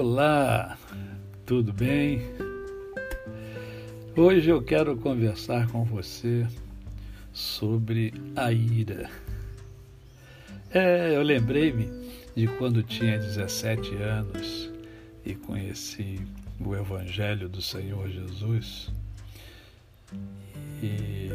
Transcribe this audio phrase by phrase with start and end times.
[0.00, 0.78] Olá,
[1.44, 2.22] tudo bem?
[4.16, 6.46] Hoje eu quero conversar com você
[7.32, 9.10] sobre a ira.
[10.70, 11.90] É, eu lembrei-me
[12.36, 14.70] de quando tinha 17 anos
[15.26, 16.20] e conheci
[16.64, 18.92] o Evangelho do Senhor Jesus
[20.80, 21.28] e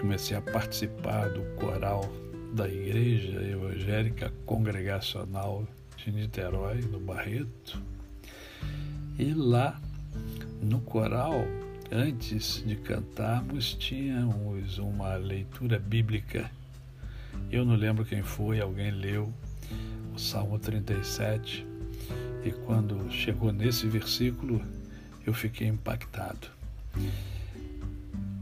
[0.00, 2.12] comecei a participar do coral
[2.52, 5.64] da Igreja Evangélica Congregacional
[5.96, 7.91] de Niterói, no Barreto.
[9.18, 9.80] E lá,
[10.62, 11.44] no coral,
[11.90, 16.50] antes de cantarmos, tínhamos uma leitura bíblica.
[17.50, 19.32] Eu não lembro quem foi, alguém leu
[20.14, 21.66] o Salmo 37.
[22.44, 24.60] E quando chegou nesse versículo,
[25.26, 26.48] eu fiquei impactado.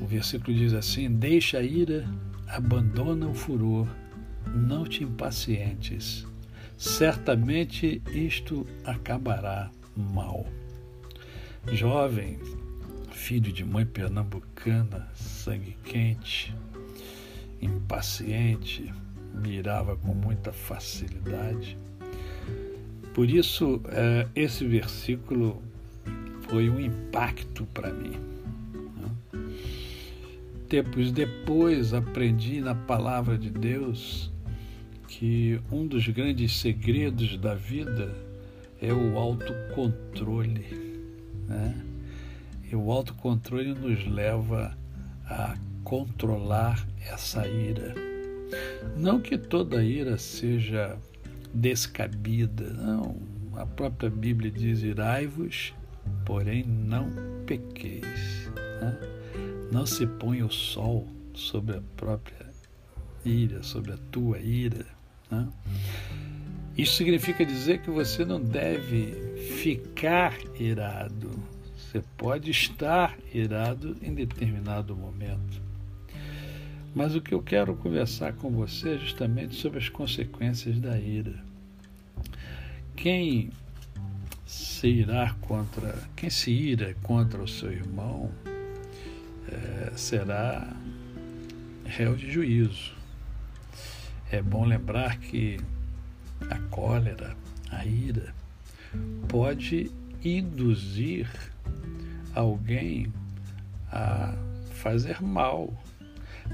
[0.00, 2.06] O versículo diz assim: Deixa a ira,
[2.48, 3.86] abandona o furor,
[4.52, 6.26] não te impacientes
[6.76, 10.46] certamente isto acabará mal.
[11.72, 12.38] Jovem,
[13.10, 16.54] filho de mãe pernambucana, sangue quente,
[17.60, 18.92] impaciente,
[19.32, 21.76] mirava com muita facilidade.
[23.14, 25.62] Por isso, é, esse versículo
[26.48, 28.16] foi um impacto para mim.
[29.00, 29.40] Né?
[30.68, 34.30] Tempos depois, aprendi na palavra de Deus
[35.06, 38.14] que um dos grandes segredos da vida
[38.88, 40.66] é o autocontrole.
[41.48, 41.84] Né?
[42.70, 44.76] E o autocontrole nos leva
[45.26, 47.94] a controlar essa ira.
[48.96, 50.98] Não que toda ira seja
[51.52, 53.16] descabida, não.
[53.56, 55.72] A própria Bíblia diz: irai-vos,
[56.24, 57.08] porém não
[57.46, 58.50] pequeis.
[58.80, 58.98] Né?
[59.72, 62.46] Não se põe o sol sobre a própria
[63.24, 64.86] ira, sobre a tua ira.
[65.30, 65.48] Né?
[66.76, 69.12] Isso significa dizer que você não deve
[69.58, 71.30] ficar irado.
[71.76, 75.62] Você pode estar irado em determinado momento.
[76.92, 81.34] Mas o que eu quero conversar com você é justamente sobre as consequências da ira.
[82.96, 83.50] Quem
[84.44, 88.30] se irá contra, quem se ira contra o seu irmão
[89.48, 90.76] é, será
[91.84, 92.92] réu de juízo.
[94.30, 95.58] É bom lembrar que
[96.50, 97.36] a cólera,
[97.70, 98.34] a ira,
[99.28, 99.90] pode
[100.24, 101.28] induzir
[102.34, 103.12] alguém
[103.90, 104.34] a
[104.72, 105.72] fazer mal,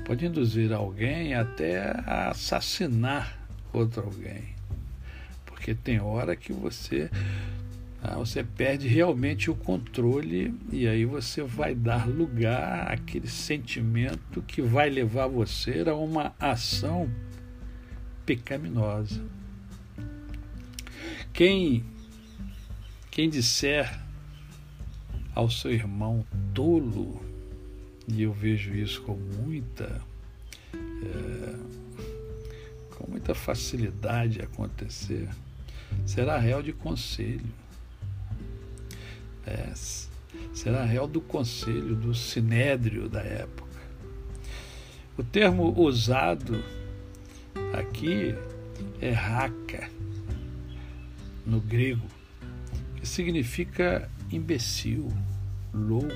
[0.04, 3.38] pode induzir alguém até a assassinar
[3.72, 4.54] outro alguém.
[5.46, 7.10] Porque tem hora que você
[8.02, 14.62] ah, você perde realmente o controle e aí você vai dar lugar àquele sentimento que
[14.62, 17.10] vai levar você a uma ação
[18.24, 19.22] pecaminosa.
[21.32, 21.84] Quem,
[23.10, 24.00] quem disser
[25.34, 26.24] ao seu irmão
[26.54, 27.24] tolo,
[28.06, 30.02] e eu vejo isso com muita,
[30.74, 31.56] é,
[32.96, 35.28] com muita facilidade acontecer,
[36.04, 37.46] será réu de conselho.
[39.46, 39.72] É,
[40.52, 43.80] será réu do conselho, do sinédrio da época.
[45.16, 46.62] O termo usado
[47.72, 48.34] Aqui
[49.00, 49.88] é raca,
[51.50, 52.06] no grego,
[52.96, 55.12] que significa imbecil,
[55.74, 56.14] louco,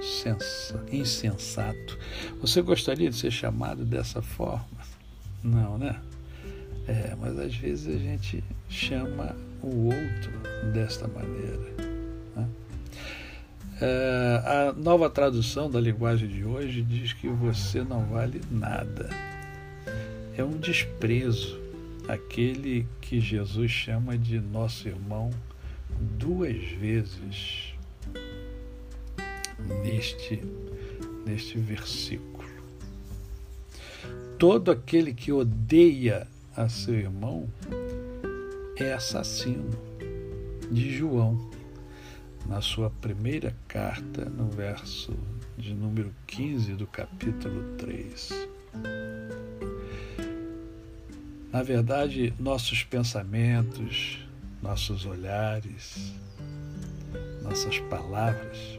[0.00, 1.98] sensa, insensato.
[2.40, 4.66] Você gostaria de ser chamado dessa forma?
[5.44, 6.00] Não, né?
[6.88, 11.72] É, mas às vezes a gente chama o outro desta maneira.
[12.34, 12.48] Né?
[13.80, 19.10] É, a nova tradução da linguagem de hoje diz que você não vale nada
[20.36, 21.61] é um desprezo
[22.08, 25.30] aquele que Jesus chama de nosso irmão
[26.18, 27.74] duas vezes
[29.82, 30.42] neste,
[31.24, 32.32] neste versículo.
[34.38, 36.26] Todo aquele que odeia
[36.56, 37.48] a seu irmão
[38.76, 39.70] é assassino,
[40.70, 41.50] de João,
[42.46, 45.14] na sua primeira carta, no verso
[45.56, 48.48] de número 15 do capítulo 3.
[51.52, 54.18] Na verdade, nossos pensamentos,
[54.62, 56.14] nossos olhares,
[57.42, 58.78] nossas palavras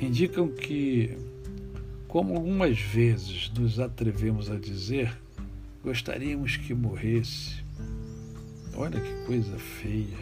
[0.00, 1.14] indicam que,
[2.08, 5.14] como algumas vezes nos atrevemos a dizer,
[5.84, 7.62] gostaríamos que morresse.
[8.74, 10.16] Olha que coisa feia.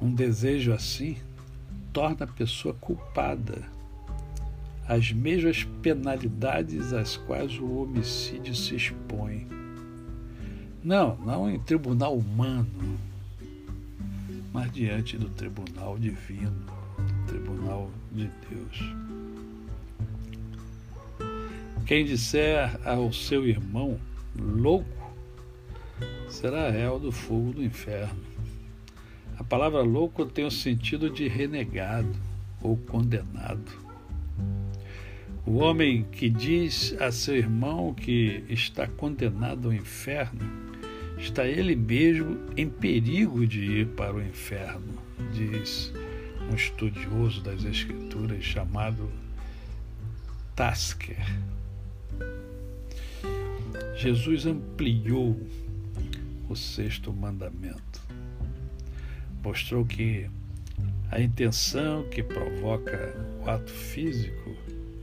[0.00, 1.16] Um desejo assim
[1.92, 3.77] torna a pessoa culpada
[4.88, 9.46] as mesmas penalidades às quais o homicídio se expõe.
[10.82, 12.98] Não, não em tribunal humano,
[14.50, 16.64] mas diante do tribunal divino,
[16.96, 18.94] do tribunal de Deus.
[21.84, 23.98] Quem disser ao seu irmão
[24.38, 25.12] louco
[26.30, 28.22] será réu do fogo do inferno.
[29.38, 32.14] A palavra louco tem o sentido de renegado
[32.62, 33.87] ou condenado.
[35.48, 40.46] O homem que diz a seu irmão que está condenado ao inferno,
[41.16, 45.02] está ele mesmo em perigo de ir para o inferno,
[45.32, 45.90] diz
[46.50, 49.10] um estudioso das Escrituras chamado
[50.54, 51.16] Tasker.
[53.96, 55.40] Jesus ampliou
[56.46, 58.02] o sexto mandamento.
[59.42, 60.28] Mostrou que
[61.10, 64.54] a intenção que provoca o ato físico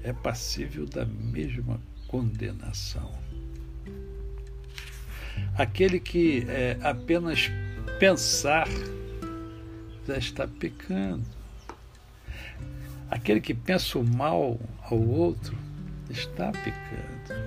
[0.05, 3.11] é passível da mesma condenação.
[5.57, 7.49] Aquele que é, apenas
[7.99, 8.67] pensar
[10.07, 11.25] já está pecando.
[13.09, 15.57] Aquele que pensa o mal ao outro
[16.09, 17.41] está pecando.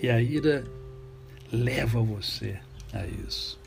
[0.00, 0.64] E a ira
[1.52, 2.60] leva você
[2.92, 3.58] a isso.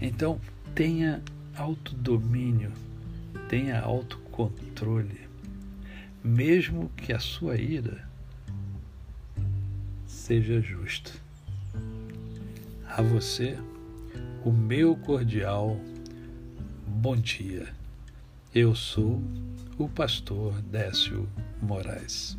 [0.00, 0.40] Então,
[0.74, 1.20] tenha
[1.56, 2.72] autodomínio,
[3.48, 4.25] tenha autocontrole,
[6.22, 8.06] mesmo que a sua ira
[10.06, 11.12] seja justa.
[12.86, 13.56] A você,
[14.44, 15.80] o meu cordial
[16.86, 17.68] bom dia.
[18.54, 19.22] Eu sou
[19.78, 21.28] o pastor Décio
[21.62, 22.36] Moraes.